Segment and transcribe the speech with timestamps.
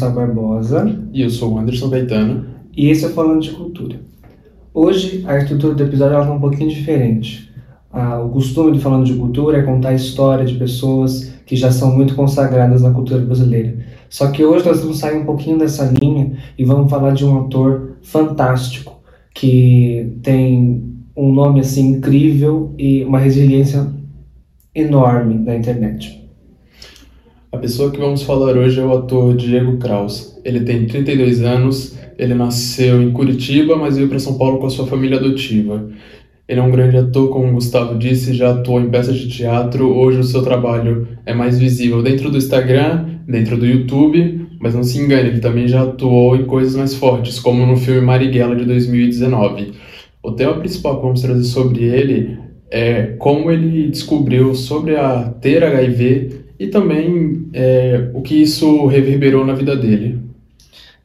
[0.00, 0.98] Gustavo Barbosa.
[1.12, 2.46] E eu sou o Anderson Caetano.
[2.74, 4.00] E esse é Falando de Cultura.
[4.72, 7.52] Hoje a estrutura do episódio está um pouquinho diferente.
[7.92, 11.70] Ah, o costume do Falando de Cultura é contar a história de pessoas que já
[11.70, 13.76] são muito consagradas na cultura brasileira.
[14.08, 17.34] Só que hoje nós vamos sair um pouquinho dessa linha e vamos falar de um
[17.34, 19.00] autor fantástico
[19.34, 20.82] que tem
[21.14, 23.86] um nome assim incrível e uma resiliência
[24.74, 26.29] enorme na internet.
[27.52, 30.38] A pessoa que vamos falar hoje é o ator Diego Kraus.
[30.44, 34.70] Ele tem 32 anos, ele nasceu em Curitiba, mas veio para São Paulo com a
[34.70, 35.90] sua família adotiva.
[36.48, 39.88] Ele é um grande ator, como o Gustavo disse, já atuou em peças de teatro.
[39.88, 44.84] Hoje o seu trabalho é mais visível dentro do Instagram, dentro do YouTube, mas não
[44.84, 48.64] se engane, ele também já atuou em coisas mais fortes, como no filme Marighella de
[48.64, 49.72] 2019.
[50.22, 52.38] O tema principal que vamos trazer sobre ele
[52.70, 59.44] é como ele descobriu sobre a ter HIV e também é, o que isso reverberou
[59.44, 60.20] na vida dele.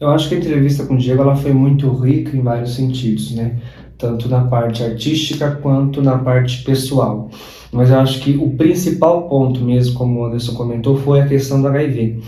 [0.00, 3.32] Eu acho que a entrevista com o Diego ela foi muito rica em vários sentidos,
[3.32, 3.58] né?
[3.96, 7.30] Tanto na parte artística quanto na parte pessoal.
[7.70, 11.62] Mas eu acho que o principal ponto mesmo, como o Anderson comentou, foi a questão
[11.62, 12.18] do HIV.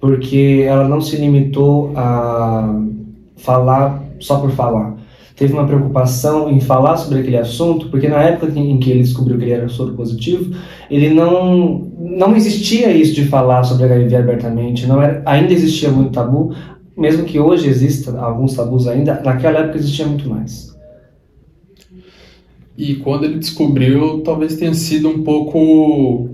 [0.00, 2.80] Porque ela não se limitou a
[3.36, 4.93] falar só por falar
[5.36, 9.36] teve uma preocupação em falar sobre aquele assunto, porque na época em que ele descobriu
[9.36, 10.54] que ele era soro positivo,
[10.90, 16.12] ele não não existia isso de falar sobre HIV abertamente, não era, ainda existia muito
[16.12, 16.54] tabu,
[16.96, 20.74] mesmo que hoje exista alguns tabus ainda, naquela época existia muito mais.
[22.76, 26.28] E quando ele descobriu, talvez tenha sido um pouco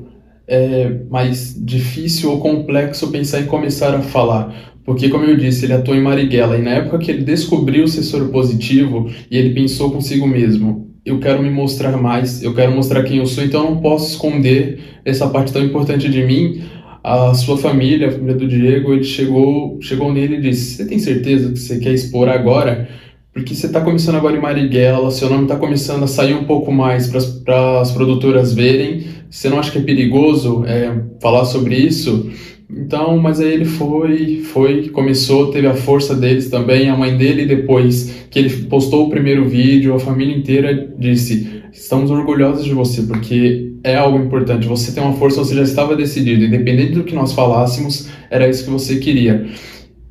[0.46, 5.72] é, mais difícil ou complexo pensar em começar a falar, porque, como eu disse, ele
[5.72, 9.92] atuou em Marighella e na época que ele descobriu ser soro positivo e ele pensou
[9.92, 13.70] consigo mesmo: eu quero me mostrar mais, eu quero mostrar quem eu sou, então eu
[13.70, 16.62] não posso esconder essa parte tão importante de mim.
[17.04, 20.98] A sua família, a família do Diego, ele chegou, chegou nele e disse: Você tem
[20.98, 22.88] certeza que você quer expor agora?
[23.32, 26.72] Porque você está começando agora em Marighella, seu nome está começando a sair um pouco
[26.72, 27.06] mais
[27.44, 29.04] para as produtoras verem.
[29.30, 32.28] Você não acha que é perigoso é, falar sobre isso?
[32.76, 37.44] Então, mas aí ele foi, foi, começou, teve a força deles também, a mãe dele
[37.44, 43.02] depois que ele postou o primeiro vídeo, a família inteira disse: "Estamos orgulhosos de você
[43.02, 44.68] porque é algo importante.
[44.68, 48.64] Você tem uma força, você já estava decidido, independente do que nós falássemos, era isso
[48.64, 49.46] que você queria."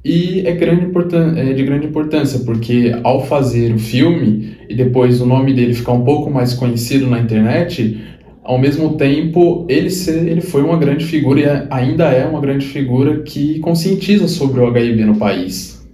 [0.03, 0.89] E é, grande
[1.37, 5.91] é de grande importância, porque ao fazer o filme e depois o nome dele ficar
[5.91, 7.99] um pouco mais conhecido na internet,
[8.43, 12.41] ao mesmo tempo, ele, ser, ele foi uma grande figura e é, ainda é uma
[12.41, 15.85] grande figura que conscientiza sobre o HIV no país.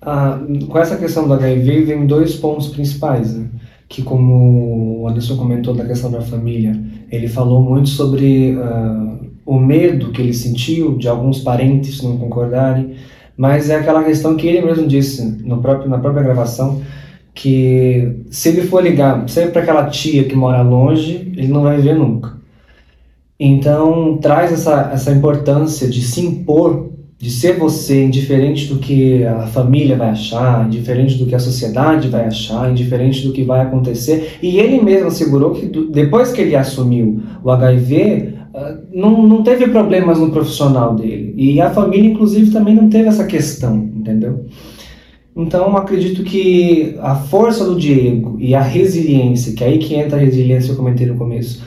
[0.00, 3.48] Ah, com essa questão do HIV vem dois pontos principais, né?
[3.88, 6.78] que como o Anderson comentou da questão da família,
[7.10, 12.92] ele falou muito sobre uh, o medo que ele sentiu de alguns parentes não concordarem,
[13.36, 16.82] mas é aquela questão que ele mesmo disse no próprio, na própria gravação,
[17.38, 21.80] que se ele for ligar sempre para aquela tia que mora longe, ele não vai
[21.80, 22.36] ver nunca.
[23.38, 29.46] Então traz essa, essa importância de se impor, de ser você, indiferente do que a
[29.46, 34.38] família vai achar, indiferente do que a sociedade vai achar, indiferente do que vai acontecer.
[34.42, 39.68] E ele mesmo assegurou que depois que ele assumiu o HIV, ah, não, não teve
[39.68, 41.34] problemas no profissional dele.
[41.36, 44.44] E a família, inclusive, também não teve essa questão, entendeu?
[45.38, 50.18] Então, acredito que a força do Diego e a resiliência, que é aí que entra
[50.18, 51.62] a resiliência que eu comentei no começo,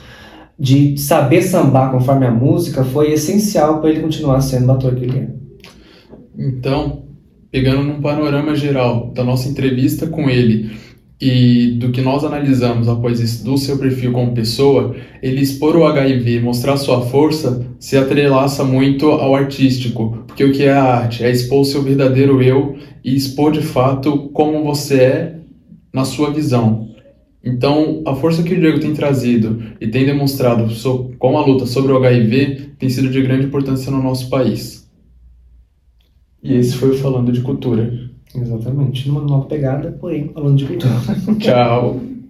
[0.59, 5.05] de saber sambar conforme a música, foi essencial para ele continuar sendo o ator que
[5.05, 5.29] ele é.
[6.37, 7.05] Então,
[7.49, 10.71] pegando num panorama geral da nossa entrevista com ele,
[11.21, 15.85] e do que nós analisamos após isso, do seu perfil como pessoa, ele expor o
[15.85, 21.23] HIV, mostrar sua força, se atrelaça muito ao artístico, porque o que é a arte?
[21.23, 25.35] É expor o seu verdadeiro eu e expor de fato como você é
[25.93, 26.89] na sua visão.
[27.43, 30.73] Então, a força que o Diego tem trazido e tem demonstrado
[31.19, 34.89] com a luta sobre o HIV tem sido de grande importância no nosso país.
[36.43, 38.00] E esse foi o Falando de Cultura.
[38.35, 39.07] Exatamente.
[39.07, 40.93] Numa nova pegada, porém falando de cultura.
[41.39, 41.99] Tchau.